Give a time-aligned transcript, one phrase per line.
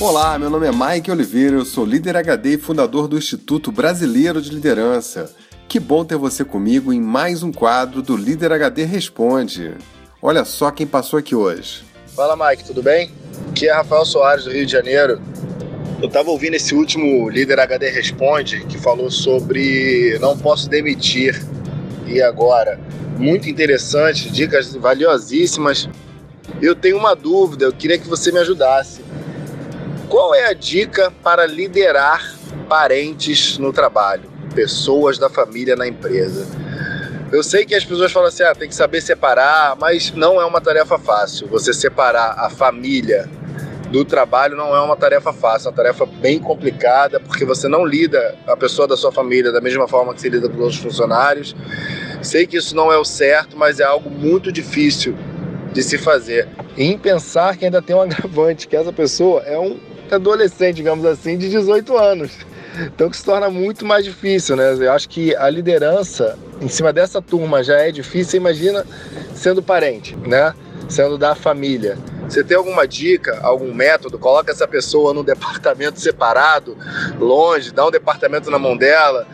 [0.00, 4.40] Olá, meu nome é Mike Oliveira, eu sou líder HD e fundador do Instituto Brasileiro
[4.40, 5.34] de Liderança.
[5.66, 9.74] Que bom ter você comigo em mais um quadro do Líder HD Responde.
[10.22, 11.82] Olha só quem passou aqui hoje.
[12.14, 13.10] Fala Mike, tudo bem?
[13.50, 15.20] Aqui é Rafael Soares do Rio de Janeiro.
[16.00, 21.44] Eu estava ouvindo esse último Líder HD Responde que falou sobre não posso demitir.
[22.06, 22.78] E agora?
[23.18, 25.88] Muito interessante, dicas valiosíssimas.
[26.62, 29.07] Eu tenho uma dúvida, eu queria que você me ajudasse.
[30.08, 32.34] Qual é a dica para liderar
[32.66, 34.22] parentes no trabalho,
[34.54, 36.46] pessoas da família na empresa?
[37.30, 40.46] Eu sei que as pessoas falam assim, ah, tem que saber separar, mas não é
[40.46, 41.46] uma tarefa fácil.
[41.48, 43.28] Você separar a família
[43.90, 47.84] do trabalho não é uma tarefa fácil, é uma tarefa bem complicada, porque você não
[47.84, 50.80] lida a pessoa da sua família da mesma forma que você lida com os outros
[50.80, 51.54] funcionários.
[52.22, 55.14] Sei que isso não é o certo, mas é algo muito difícil
[55.70, 56.48] de se fazer.
[56.78, 59.78] E em pensar que ainda tem um agravante, que essa pessoa é um
[60.14, 62.30] adolescente, digamos assim, de 18 anos.
[62.80, 64.74] Então que se torna muito mais difícil, né?
[64.78, 68.86] Eu acho que a liderança em cima dessa turma já é difícil, imagina
[69.34, 70.54] sendo parente, né?
[70.88, 71.98] Sendo da família.
[72.28, 74.18] Você tem alguma dica, algum método?
[74.18, 76.76] Coloca essa pessoa num departamento separado,
[77.18, 79.26] longe, dá um departamento na mão dela.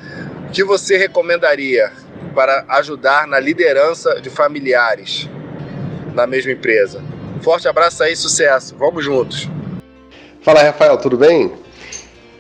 [0.48, 1.92] O que você recomendaria
[2.34, 5.28] para ajudar na liderança de familiares
[6.14, 7.02] na mesma empresa?
[7.42, 8.74] Forte abraço aí, sucesso.
[8.78, 9.48] Vamos juntos.
[10.44, 11.50] Fala, Rafael, tudo bem?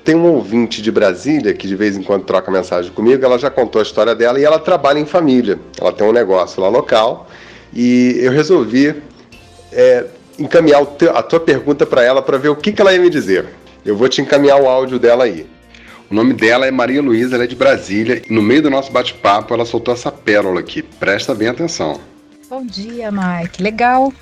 [0.04, 3.24] Tem um ouvinte de Brasília que de vez em quando troca mensagem comigo.
[3.24, 5.58] Ela já contou a história dela e ela trabalha em família.
[5.80, 7.26] Ela tem um negócio lá local
[7.72, 8.94] e eu resolvi
[9.72, 10.04] é,
[10.38, 10.82] encaminhar
[11.14, 13.46] a tua pergunta para ela para ver o que, que ela ia me dizer.
[13.86, 15.46] Eu vou te encaminhar o áudio dela aí.
[16.10, 18.92] O nome dela é Maria Luísa, ela é de Brasília e no meio do nosso
[18.92, 20.82] bate-papo ela soltou essa pérola aqui.
[20.82, 21.98] Presta bem atenção.
[22.50, 23.62] Bom dia, Mike.
[23.62, 24.12] Legal.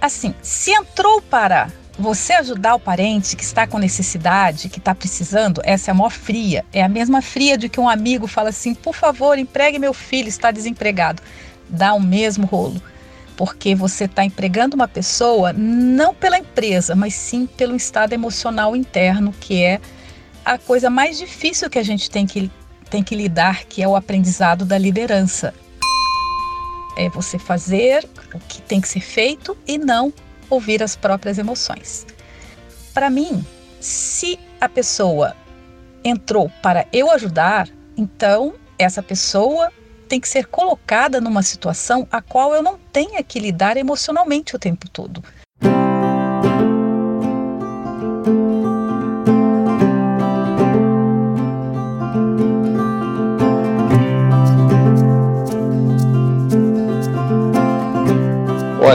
[0.00, 5.62] Assim, se entrou para você ajudar o parente que está com necessidade, que está precisando,
[5.64, 6.64] essa é a maior fria.
[6.72, 10.28] É a mesma fria de que um amigo fala assim: por favor, empregue meu filho,
[10.28, 11.22] está desempregado.
[11.68, 12.80] Dá o mesmo rolo.
[13.36, 19.34] Porque você está empregando uma pessoa não pela empresa, mas sim pelo estado emocional interno,
[19.38, 19.80] que é
[20.44, 22.50] a coisa mais difícil que a gente tem que,
[22.88, 25.52] tem que lidar, que é o aprendizado da liderança.
[26.96, 30.12] É você fazer o que tem que ser feito e não
[30.48, 32.06] ouvir as próprias emoções.
[32.92, 33.44] Para mim,
[33.80, 35.36] se a pessoa
[36.02, 39.72] entrou para eu ajudar, então essa pessoa
[40.08, 44.58] tem que ser colocada numa situação a qual eu não tenha que lidar emocionalmente o
[44.58, 45.22] tempo todo.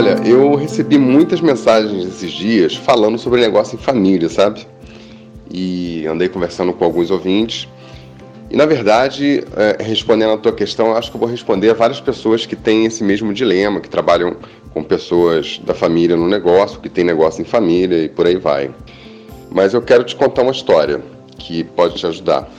[0.02, 4.66] Olha, eu recebi muitas mensagens esses dias falando sobre negócio em família, sabe?
[5.48, 7.68] E andei conversando com alguns ouvintes.
[8.50, 12.00] E na verdade, é, respondendo a tua questão, acho que eu vou responder a várias
[12.00, 14.38] pessoas que têm esse mesmo dilema, que trabalham
[14.74, 18.74] com pessoas da família no negócio, que têm negócio em família e por aí vai.
[19.52, 21.00] Mas eu quero te contar uma história
[21.38, 22.50] que pode te ajudar.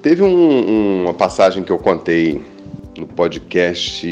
[0.00, 2.40] Teve um, uma passagem que eu contei
[2.96, 4.06] no podcast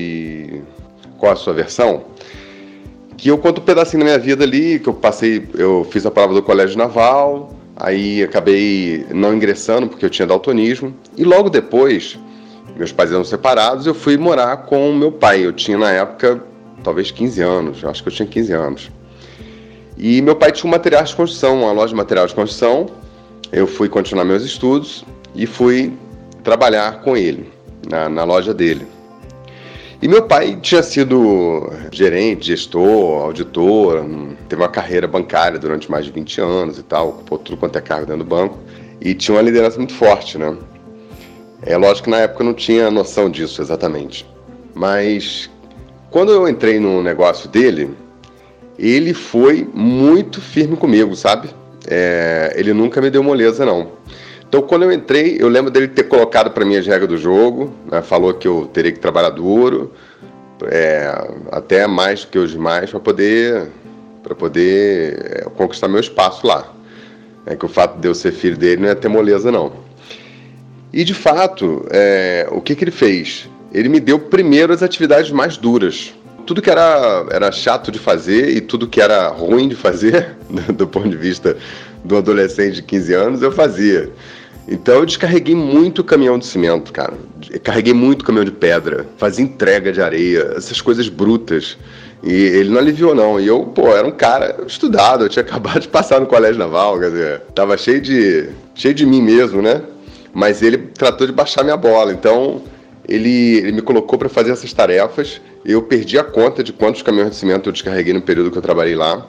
[1.18, 2.04] qual a sua versão,
[3.16, 6.10] que eu conto um pedacinho da minha vida ali, que eu passei, eu fiz a
[6.10, 12.16] prova do colégio naval, aí acabei não ingressando porque eu tinha daltonismo, e logo depois,
[12.76, 15.44] meus pais eram separados, eu fui morar com meu pai.
[15.44, 16.40] Eu tinha na época
[16.84, 18.90] talvez 15 anos, acho que eu tinha 15 anos.
[19.96, 22.86] E meu pai tinha um material de construção, uma loja de material de construção.
[23.50, 25.92] Eu fui continuar meus estudos e fui
[26.44, 27.50] trabalhar com ele,
[27.90, 28.86] na, na loja dele.
[30.00, 34.06] E meu pai tinha sido gerente, gestor, auditor,
[34.48, 37.80] teve uma carreira bancária durante mais de 20 anos e tal, ocupou tudo quanto é
[37.80, 38.58] cargo dentro do banco
[39.00, 40.56] e tinha uma liderança muito forte, né?
[41.62, 44.24] É lógico que na época eu não tinha noção disso exatamente.
[44.72, 45.50] Mas
[46.10, 47.90] quando eu entrei no negócio dele,
[48.78, 51.50] ele foi muito firme comigo, sabe?
[51.88, 53.90] É, ele nunca me deu moleza, não.
[54.48, 57.72] Então, quando eu entrei, eu lembro dele ter colocado para mim as regras do jogo,
[57.90, 58.00] né?
[58.00, 59.92] falou que eu teria que trabalhar duro,
[60.64, 61.12] é,
[61.52, 63.68] até mais do que os demais, para poder,
[64.22, 66.72] pra poder é, conquistar meu espaço lá.
[67.44, 69.72] É que o fato de eu ser filho dele não é ter moleza, não.
[70.92, 73.48] E, de fato, é, o que, que ele fez?
[73.70, 76.14] Ele me deu primeiro as atividades mais duras.
[76.48, 80.34] Tudo que era, era chato de fazer e tudo que era ruim de fazer,
[80.74, 81.54] do ponto de vista
[82.02, 84.10] do adolescente de 15 anos, eu fazia.
[84.66, 87.12] Então eu descarreguei muito caminhão de cimento, cara.
[87.62, 91.76] Carreguei muito caminhão de pedra, fazia entrega de areia, essas coisas brutas
[92.22, 93.38] E ele não aliviou, não.
[93.38, 96.98] E eu, pô, era um cara estudado, eu tinha acabado de passar no colégio naval,
[96.98, 99.82] quer dizer, tava cheio de, cheio de mim mesmo, né?
[100.32, 102.10] Mas ele tratou de baixar minha bola.
[102.10, 102.62] Então,
[103.08, 105.40] ele, ele me colocou para fazer essas tarefas.
[105.64, 108.62] Eu perdi a conta de quantos caminhões de cimento eu descarreguei no período que eu
[108.62, 109.26] trabalhei lá.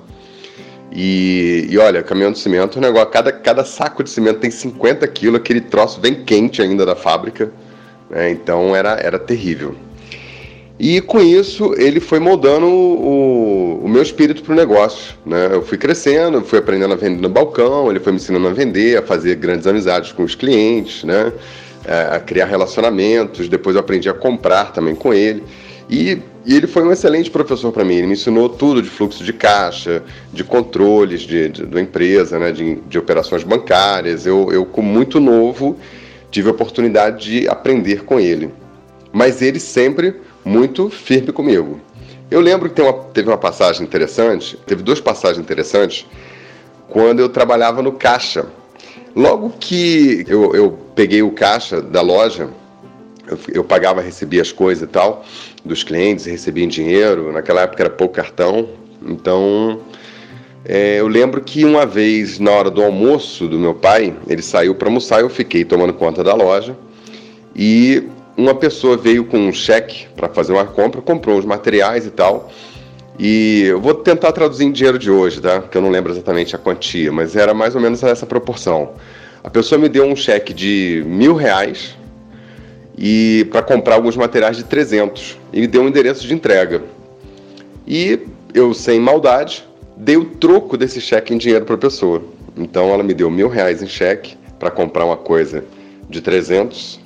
[0.92, 3.10] E, e olha, caminhão de cimento é um negócio.
[3.10, 7.52] Cada, cada saco de cimento tem 50 quilos, aquele troço bem quente ainda da fábrica.
[8.10, 8.32] Né?
[8.32, 9.76] Então era, era terrível.
[10.78, 15.16] E com isso ele foi moldando o, o meu espírito para o negócio.
[15.26, 15.50] Né?
[15.52, 18.98] Eu fui crescendo, fui aprendendo a vender no balcão, ele foi me ensinando a vender,
[18.98, 21.32] a fazer grandes amizades com os clientes, né?
[21.90, 23.50] É, a criar relacionamentos.
[23.50, 25.44] Depois eu aprendi a comprar também com ele.
[25.90, 27.96] E, e ele foi um excelente professor para mim.
[27.96, 32.52] Ele me ensinou tudo de fluxo de caixa, de controles de, de, da empresa, né?
[32.52, 34.28] de, de operações bancárias.
[34.28, 35.80] Eu, eu, com muito novo,
[36.30, 38.52] tive a oportunidade de aprender com ele.
[39.12, 40.14] Mas ele sempre
[40.46, 41.82] muito firme comigo.
[42.30, 46.06] Eu lembro que uma, teve uma passagem interessante, teve duas passagens interessantes,
[46.88, 48.46] quando eu trabalhava no caixa.
[49.16, 52.50] Logo que eu, eu peguei o caixa da loja,
[53.28, 55.26] eu, eu, pagava, recebia as coisas e tal,
[55.64, 58.70] dos clientes, recebia em dinheiro, naquela época era pouco cartão,
[59.06, 59.82] então
[60.66, 64.76] é, eu lembro que uma vez, na hora do almoço do meu pai, ele saiu
[64.76, 66.76] para almoçar, eu fiquei tomando conta da loja,
[67.56, 68.04] e
[68.38, 72.50] uma pessoa veio com um cheque para fazer uma compra, comprou os materiais e tal.
[73.20, 75.60] E eu vou tentar traduzir em dinheiro de hoje, tá?
[75.60, 78.94] Porque eu não lembro exatamente a quantia, mas era mais ou menos essa proporção.
[79.44, 81.98] A pessoa me deu um cheque de mil reais
[82.98, 86.82] e para comprar alguns materiais de 300 e me deu um endereço de entrega.
[87.86, 88.20] E
[88.54, 89.68] eu, sem maldade,
[89.98, 92.24] dei o troco desse cheque em dinheiro para a pessoa.
[92.56, 95.64] Então ela me deu mil reais em cheque para comprar uma coisa
[96.10, 97.00] de 300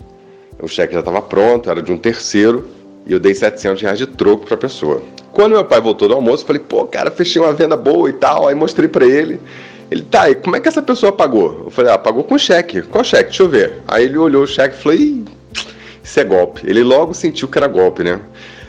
[0.63, 2.69] o cheque já estava pronto, era de um terceiro,
[3.05, 5.03] e eu dei 700 reais de troco para a pessoa.
[5.33, 8.47] Quando meu pai voltou do almoço, falei, pô, cara, fechei uma venda boa e tal,
[8.47, 9.39] aí mostrei para ele.
[9.89, 11.63] Ele, tá, e como é que essa pessoa pagou?
[11.65, 12.83] Eu falei, ah, pagou com cheque.
[12.83, 13.29] Qual cheque?
[13.29, 13.81] Deixa eu ver.
[13.87, 15.25] Aí ele olhou o cheque e falou, Ih,
[16.03, 16.61] isso é golpe.
[16.65, 18.19] Ele logo sentiu que era golpe, né?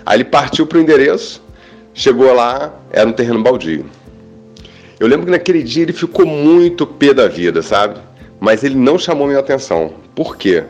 [0.06, 1.42] Aí ele partiu pro endereço,
[1.92, 3.84] chegou lá, era um terreno baldio.
[4.98, 8.00] Eu lembro que naquele dia ele ficou muito pé da vida, sabe?
[8.40, 9.92] Mas ele não chamou minha atenção.
[10.14, 10.64] Por quê?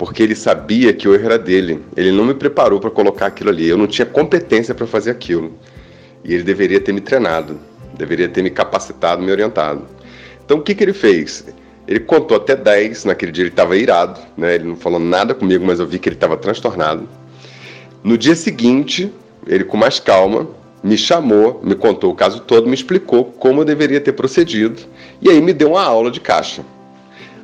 [0.00, 1.84] Porque ele sabia que o erro era dele.
[1.94, 3.68] Ele não me preparou para colocar aquilo ali.
[3.68, 5.52] Eu não tinha competência para fazer aquilo.
[6.24, 7.60] E ele deveria ter me treinado,
[7.98, 9.86] deveria ter me capacitado, me orientado.
[10.42, 11.44] Então o que, que ele fez?
[11.86, 14.54] Ele contou até 10, naquele dia ele estava irado, né?
[14.54, 17.06] ele não falou nada comigo, mas eu vi que ele estava transtornado.
[18.02, 19.12] No dia seguinte,
[19.46, 20.48] ele com mais calma
[20.82, 24.80] me chamou, me contou o caso todo, me explicou como eu deveria ter procedido
[25.20, 26.64] e aí me deu uma aula de caixa.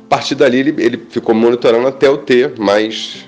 [0.07, 3.25] A partir dali, ele, ele ficou monitorando até eu ter mais,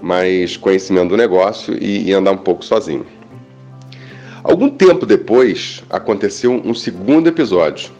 [0.00, 3.04] mais conhecimento do negócio e, e andar um pouco sozinho.
[4.44, 7.90] Algum tempo depois, aconteceu um segundo episódio.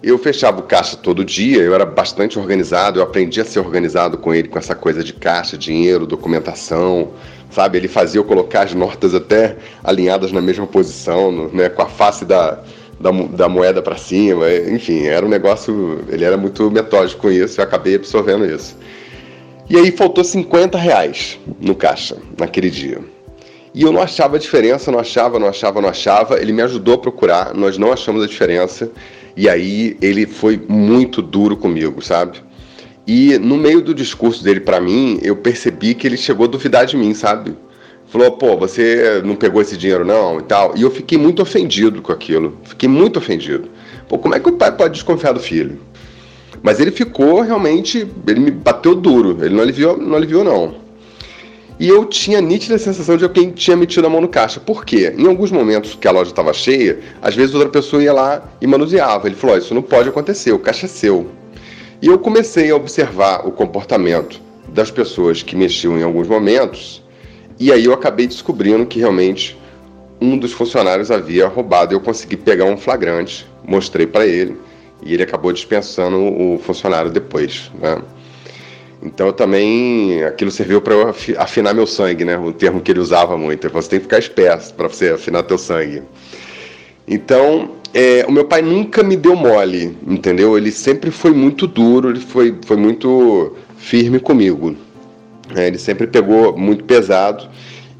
[0.00, 4.16] Eu fechava o caixa todo dia, eu era bastante organizado, eu aprendi a ser organizado
[4.16, 7.10] com ele, com essa coisa de caixa, dinheiro, documentação,
[7.50, 7.76] sabe?
[7.76, 11.68] Ele fazia eu colocar as notas até alinhadas na mesma posição, né?
[11.68, 12.62] com a face da,
[13.00, 16.04] da, da moeda para cima, enfim, era um negócio.
[16.08, 18.76] Ele era muito metódico com isso, eu acabei absorvendo isso.
[19.68, 22.98] E aí faltou 50 reais no caixa naquele dia.
[23.72, 26.40] E eu não achava a diferença, não achava, não achava, não achava.
[26.40, 28.90] Ele me ajudou a procurar, nós não achamos a diferença.
[29.36, 32.42] E aí ele foi muito duro comigo, sabe?
[33.06, 36.84] E no meio do discurso dele para mim, eu percebi que ele chegou a duvidar
[36.84, 37.56] de mim, sabe?
[38.10, 40.76] Falou, pô, você não pegou esse dinheiro não e tal.
[40.76, 42.58] E eu fiquei muito ofendido com aquilo.
[42.64, 43.68] Fiquei muito ofendido.
[44.08, 45.78] Pô, como é que o pai pode desconfiar do filho?
[46.62, 50.74] Mas ele ficou realmente, ele me bateu duro, ele não aliviou, não aliviou não.
[51.78, 54.60] E eu tinha nítida sensação de alguém tinha metido a mão no caixa.
[54.60, 55.14] Por quê?
[55.16, 58.66] Em alguns momentos que a loja estava cheia, às vezes outra pessoa ia lá e
[58.66, 59.28] manuseava.
[59.28, 61.30] Ele falou: Isso não pode acontecer, o caixa é seu.
[62.02, 67.02] E eu comecei a observar o comportamento das pessoas que mexiam em alguns momentos
[67.60, 69.54] e aí eu acabei descobrindo que realmente
[70.18, 71.94] um dos funcionários havia roubado.
[71.94, 74.56] Eu consegui pegar um flagrante, mostrei para ele
[75.02, 77.98] e ele acabou dispensando o funcionário depois, né?
[79.02, 82.38] Então também aquilo serviu para eu afinar meu sangue, né?
[82.38, 83.68] O termo que ele usava muito.
[83.68, 86.02] Você tem que ficar esperto para você afinar teu sangue.
[87.06, 90.56] Então, é, o meu pai nunca me deu mole, entendeu?
[90.56, 94.76] Ele sempre foi muito duro, ele foi, foi muito firme comigo.
[95.54, 97.48] É, ele sempre pegou muito pesado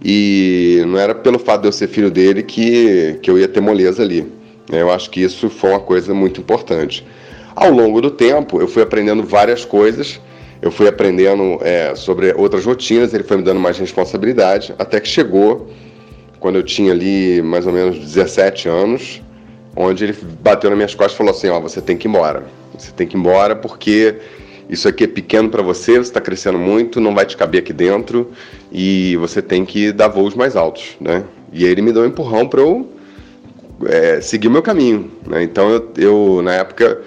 [0.03, 3.61] e não era pelo fato de eu ser filho dele que, que eu ia ter
[3.61, 4.27] moleza ali.
[4.73, 7.07] É, eu acho que isso foi uma coisa muito importante.
[7.55, 10.21] Ao longo do tempo, eu fui aprendendo várias coisas,
[10.63, 15.09] eu fui aprendendo é, sobre outras rotinas, ele foi me dando mais responsabilidade, até que
[15.09, 15.69] chegou
[16.39, 19.21] quando eu tinha ali mais ou menos 17 anos,
[19.77, 22.45] onde ele bateu nas minhas costas e falou assim: Ó, você tem que ir embora.
[22.79, 24.17] Você tem que ir embora porque
[24.71, 27.73] isso aqui é pequeno para você, você está crescendo muito, não vai te caber aqui
[27.73, 28.31] dentro
[28.71, 31.25] e você tem que dar voos mais altos, né?
[31.53, 32.89] E aí ele me deu um empurrão para eu
[33.87, 35.43] é, seguir o meu caminho, né?
[35.43, 37.01] Então eu, eu, na época,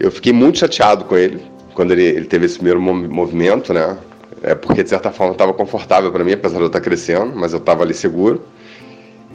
[0.00, 1.40] eu fiquei muito chateado com ele
[1.74, 3.96] quando ele, ele teve esse primeiro movimento, né?
[4.42, 7.52] É porque de certa forma estava confortável para mim, apesar de eu estar crescendo, mas
[7.52, 8.42] eu estava ali seguro.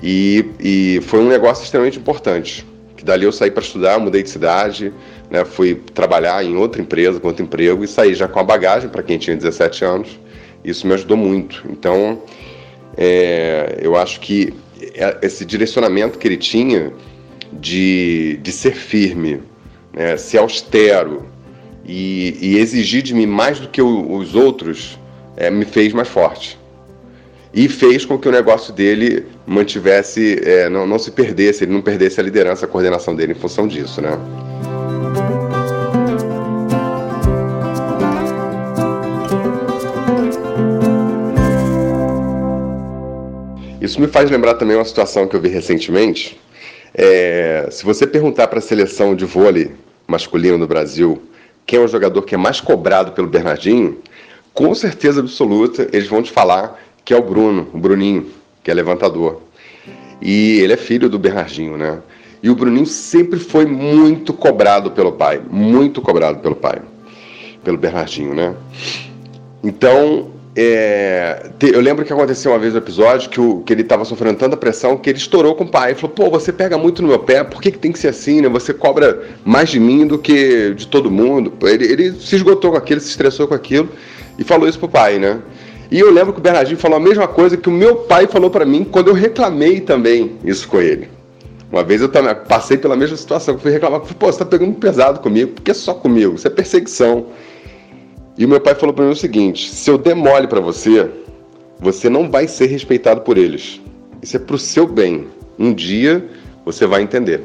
[0.03, 2.65] E, e foi um negócio extremamente importante.
[2.95, 4.93] Que dali eu saí para estudar, mudei de cidade,
[5.29, 8.89] né, fui trabalhar em outra empresa, com outro emprego e saí já com a bagagem
[8.89, 10.19] para quem tinha 17 anos.
[10.63, 11.63] Isso me ajudou muito.
[11.69, 12.21] Então,
[12.97, 14.53] é, eu acho que
[14.93, 16.93] é, esse direcionamento que ele tinha
[17.51, 19.41] de, de ser firme,
[19.93, 21.25] né, ser austero,
[21.87, 24.99] e, e exigir de mim mais do que os outros
[25.37, 26.57] é, me fez mais forte.
[27.55, 31.81] E fez com que o negócio dele mantivesse, é, não, não se perdesse, ele não
[31.81, 34.19] perdesse a liderança, a coordenação dele em função disso, né?
[43.79, 46.37] Isso me faz lembrar também uma situação que eu vi recentemente.
[46.93, 49.71] É, se você perguntar para a seleção de vôlei
[50.05, 51.21] masculino do Brasil
[51.65, 53.97] quem é o jogador que é mais cobrado pelo Bernardinho,
[54.53, 58.25] com certeza absoluta eles vão te falar que é o Bruno, o Bruninho,
[58.63, 59.41] que é levantador.
[60.19, 61.99] E ele é filho do Bernardinho, né?
[62.41, 66.81] E o Bruninho sempre foi muito cobrado pelo pai, muito cobrado pelo pai,
[67.63, 68.55] pelo Bernardinho, né?
[69.63, 74.05] Então, é, eu lembro que aconteceu uma vez no episódio que, o, que ele estava
[74.05, 75.91] sofrendo tanta pressão que ele estourou com o pai.
[75.91, 78.07] Ele falou: pô, você pega muito no meu pé, por que, que tem que ser
[78.07, 78.49] assim, né?
[78.49, 81.53] Você cobra mais de mim do que de todo mundo.
[81.63, 83.89] Ele, ele se esgotou com aquilo, se estressou com aquilo
[84.39, 85.39] e falou isso pro pai, né?
[85.91, 88.49] E eu lembro que o Bernardinho falou a mesma coisa que o meu pai falou
[88.49, 91.09] para mim quando eu reclamei também isso com ele.
[91.71, 94.73] Uma vez eu também passei pela mesma situação, fui reclamar, falei, pô, você tá pegando
[94.75, 97.27] pesado comigo, porque é só comigo, isso é perseguição.
[98.37, 101.09] E o meu pai falou para mim o seguinte: se eu der mole para você,
[101.79, 103.81] você não vai ser respeitado por eles.
[104.21, 105.27] Isso é pro seu bem.
[105.57, 106.25] Um dia
[106.65, 107.41] você vai entender.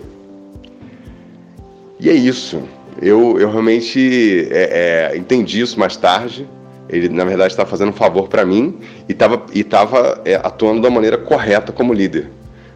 [1.99, 2.63] E é isso.
[3.01, 6.49] Eu, eu realmente é, é, entendi isso mais tarde.
[6.91, 8.79] Ele, na verdade, estava fazendo um favor para mim
[9.09, 12.29] e estava e tava, é, atuando da maneira correta como líder.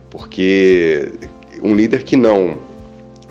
[0.08, 1.12] Porque
[1.62, 2.58] um líder que não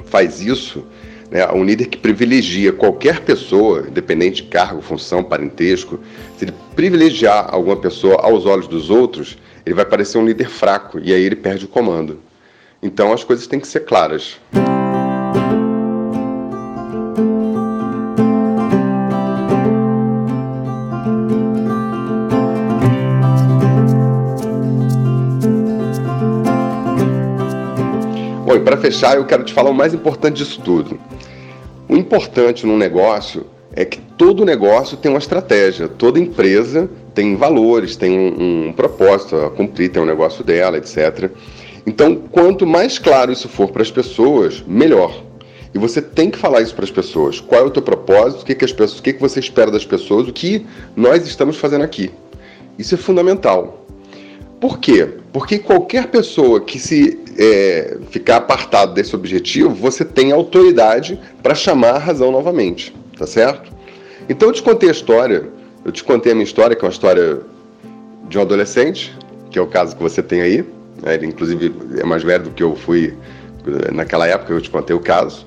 [0.06, 0.86] faz isso,
[1.32, 6.00] né, um líder que privilegia qualquer pessoa, independente de cargo, função, parentesco,
[6.38, 11.00] se ele privilegiar alguma pessoa aos olhos dos outros, ele vai parecer um líder fraco
[11.00, 12.20] e aí ele perde o comando.
[12.82, 14.38] Então as coisas têm que ser claras.
[28.84, 31.00] Fechar, eu quero te falar o mais importante disso tudo.
[31.88, 37.96] O importante num negócio é que todo negócio tem uma estratégia, toda empresa tem valores,
[37.96, 41.32] tem um, um propósito a cumprir, tem um negócio dela, etc.
[41.88, 45.24] Então, quanto mais claro isso for para as pessoas, melhor.
[45.74, 47.40] E você tem que falar isso para as pessoas.
[47.40, 48.42] Qual é o teu propósito?
[48.42, 50.28] O que, que as pessoas, o que, que você espera das pessoas?
[50.28, 52.12] O que nós estamos fazendo aqui?
[52.78, 53.86] Isso é fundamental.
[54.60, 55.08] Por quê?
[55.32, 61.92] Porque qualquer pessoa que se é, ficar apartado desse objetivo, você tem autoridade para chamar
[61.92, 63.72] a razão novamente, tá certo?
[64.30, 65.50] Então eu te contei a história,
[65.84, 67.42] eu te contei a minha história, que é uma história
[68.30, 69.16] de um adolescente,
[69.50, 70.66] que é o caso que você tem aí.
[71.02, 71.16] Né?
[71.16, 73.14] Ele, inclusive, é mais velho do que eu fui
[73.92, 75.46] naquela época, eu te contei o caso.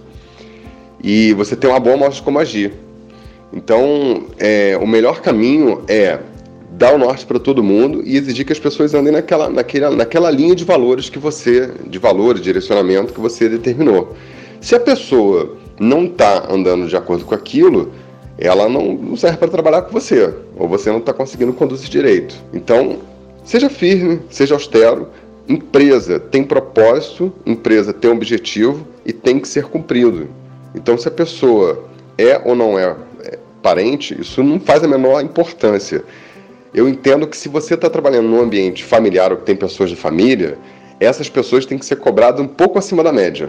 [1.03, 2.73] E você tem uma boa mostra de como agir.
[3.53, 6.19] Então, é, o melhor caminho é
[6.77, 10.31] dar o norte para todo mundo e exigir que as pessoas andem naquela, naquela, naquela
[10.31, 14.15] linha de valores que você, de valores, direcionamento que você determinou.
[14.61, 17.93] Se a pessoa não está andando de acordo com aquilo,
[18.39, 22.35] ela não, não serve para trabalhar com você, ou você não está conseguindo conduzir direito.
[22.53, 22.99] Então,
[23.43, 25.09] seja firme, seja austero.
[25.49, 30.29] Empresa tem propósito, empresa tem objetivo e tem que ser cumprido.
[30.75, 31.85] Então, se a pessoa
[32.19, 36.05] é ou não é, é parente, isso não faz a menor importância
[36.77, 39.97] eu entendo que se você está trabalhando num ambiente familiar ou que tem pessoas de
[39.97, 40.59] família,
[41.01, 43.49] essas pessoas têm que ser cobradas um pouco acima da média.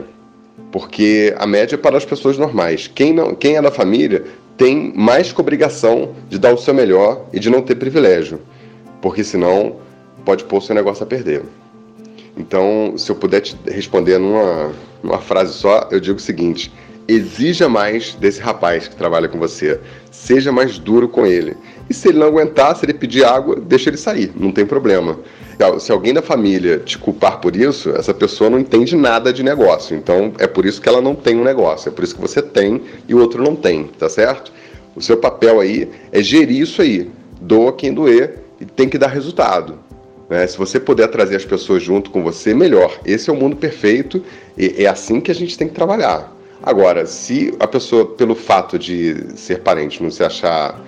[0.71, 2.87] Porque a média é para as pessoas normais.
[2.87, 4.23] Quem, não, quem é da família
[4.55, 8.39] tem mais que obrigação de dar o seu melhor e de não ter privilégio.
[9.01, 9.75] Porque senão
[10.23, 11.43] pode pôr o seu negócio a perder.
[12.37, 14.71] Então, se eu puder te responder numa,
[15.03, 16.71] numa frase só, eu digo o seguinte:
[17.07, 19.79] exija mais desse rapaz que trabalha com você.
[20.11, 21.55] Seja mais duro com ele.
[21.89, 25.17] E se ele não aguentar, se ele pedir água, deixa ele sair, não tem problema.
[25.79, 29.95] Se alguém da família te culpar por isso, essa pessoa não entende nada de negócio.
[29.95, 32.41] Então é por isso que ela não tem um negócio, é por isso que você
[32.41, 34.51] tem e o outro não tem, tá certo?
[34.95, 37.09] O seu papel aí é gerir isso aí.
[37.39, 39.79] Doa quem doer e tem que dar resultado.
[40.29, 40.45] Né?
[40.45, 42.99] Se você puder trazer as pessoas junto com você, melhor.
[43.05, 44.21] Esse é o mundo perfeito
[44.57, 46.36] e é assim que a gente tem que trabalhar.
[46.61, 50.79] Agora, se a pessoa, pelo fato de ser parente, não se achar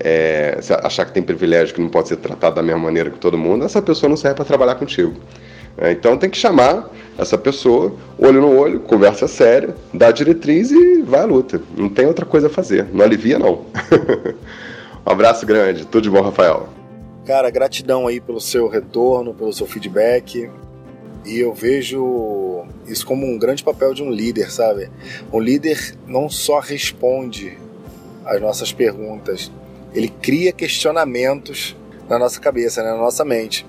[0.00, 3.38] é, achar que tem privilégio, que não pode ser tratado da mesma maneira que todo
[3.38, 5.14] mundo, essa pessoa não serve para trabalhar contigo.
[5.78, 11.02] É, então tem que chamar essa pessoa, olho no olho, conversa séria, dá diretriz e
[11.02, 11.62] vai à luta.
[11.76, 12.88] Não tem outra coisa a fazer.
[12.92, 13.64] Não alivia, não.
[15.06, 15.86] um abraço grande.
[15.86, 16.68] Tudo de bom, Rafael.
[17.24, 20.50] Cara, gratidão aí pelo seu retorno, pelo seu feedback.
[21.24, 24.90] E eu vejo isso como um grande papel de um líder, sabe?
[25.32, 27.58] Um líder não só responde
[28.24, 29.50] às nossas perguntas,
[29.94, 31.76] ele cria questionamentos
[32.08, 33.66] na nossa cabeça, né, na nossa mente.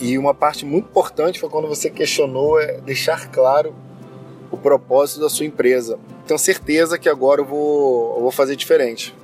[0.00, 3.74] E uma parte muito importante foi quando você questionou é deixar claro
[4.50, 5.98] o propósito da sua empresa.
[6.26, 9.14] Tenho certeza que agora eu vou, eu vou fazer diferente.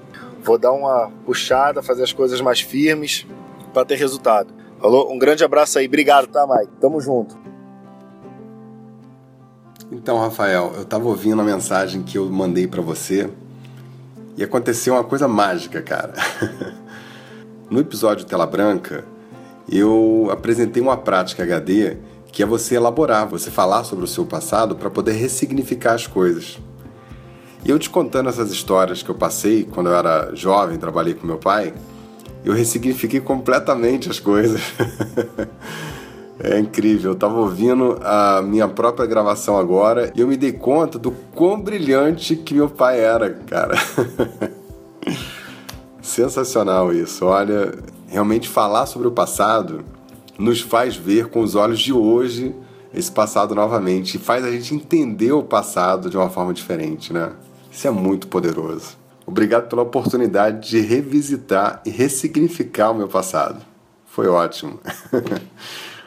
[0.42, 3.26] Vou dar uma puxada, fazer as coisas mais firmes
[3.72, 4.52] para ter resultado.
[4.80, 5.12] Falou?
[5.12, 5.86] Um grande abraço aí.
[5.86, 6.72] Obrigado, tá, Mike?
[6.80, 7.49] Tamo junto.
[10.02, 13.28] Então, Rafael, eu estava ouvindo a mensagem que eu mandei para você
[14.34, 16.14] e aconteceu uma coisa mágica, cara.
[17.68, 19.04] no episódio Tela Branca,
[19.70, 21.98] eu apresentei uma prática HD
[22.32, 26.58] que é você elaborar, você falar sobre o seu passado para poder ressignificar as coisas.
[27.62, 31.26] E eu te contando essas histórias que eu passei quando eu era jovem, trabalhei com
[31.26, 31.74] meu pai,
[32.42, 34.62] eu ressignifiquei completamente as coisas.
[36.42, 40.98] é incrível, eu estava ouvindo a minha própria gravação agora e eu me dei conta
[40.98, 43.74] do quão brilhante que meu pai era, cara.
[46.00, 47.26] Sensacional isso.
[47.26, 47.74] Olha,
[48.08, 49.84] realmente falar sobre o passado
[50.38, 52.54] nos faz ver com os olhos de hoje
[52.92, 57.32] esse passado novamente e faz a gente entender o passado de uma forma diferente, né?
[57.70, 58.98] Isso é muito poderoso.
[59.26, 63.60] Obrigado pela oportunidade de revisitar e ressignificar o meu passado.
[64.06, 64.80] Foi ótimo.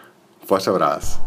[0.46, 1.22] Forte abraço.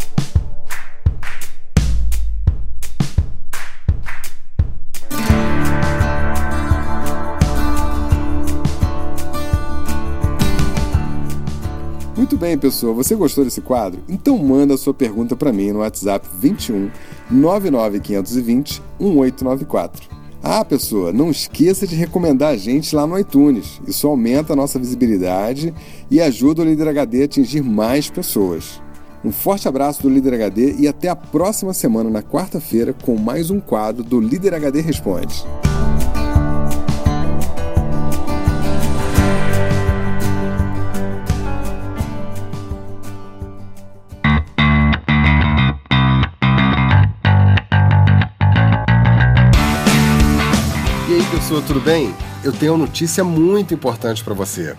[12.16, 12.94] Muito bem, pessoal.
[12.94, 14.02] Você gostou desse quadro?
[14.09, 16.90] Então manda a sua pergunta para mim no WhatsApp 21
[17.31, 20.09] 99520 1894.
[20.42, 23.81] Ah, pessoa, não esqueça de recomendar a gente lá no iTunes.
[23.87, 25.74] Isso aumenta a nossa visibilidade
[26.11, 28.81] e ajuda o Líder HD a atingir mais pessoas.
[29.24, 33.50] Um forte abraço do Líder HD e até a próxima semana, na quarta-feira, com mais
[33.50, 35.44] um quadro do Líder HD Responde.
[51.46, 52.12] pessoa, tudo bem?
[52.42, 54.76] Eu tenho uma notícia muito importante para você.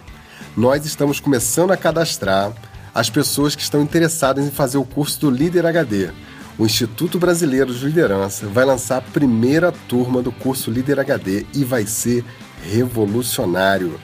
[0.55, 2.51] Nós estamos começando a cadastrar
[2.97, 6.09] as pessoas que estão interessadas em fazer o curso do Líder HD.
[6.57, 11.63] O Instituto Brasileiro de Liderança vai lançar a primeira turma do curso Líder HD e
[11.63, 12.25] vai ser
[12.63, 13.99] revolucionário.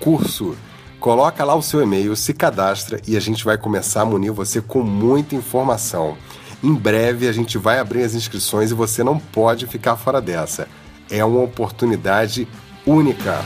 [0.00, 0.56] curso.
[0.98, 4.60] Coloca lá o seu e-mail, se cadastra e a gente vai começar a munir você
[4.60, 6.16] com muita informação.
[6.62, 10.66] Em breve a gente vai abrir as inscrições e você não pode ficar fora dessa.
[11.10, 12.48] É uma oportunidade
[12.84, 13.44] única.